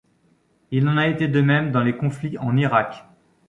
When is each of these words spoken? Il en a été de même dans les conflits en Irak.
Il 0.71 0.89
en 0.89 0.97
a 0.97 1.05
été 1.07 1.27
de 1.27 1.41
même 1.41 1.69
dans 1.71 1.81
les 1.83 1.95
conflits 1.95 2.35
en 2.39 2.57
Irak. 2.57 3.05